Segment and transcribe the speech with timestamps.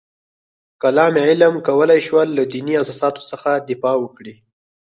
[0.83, 4.35] کلام علم کولای شول له دیني اساساتو څخه دفاع وکړي.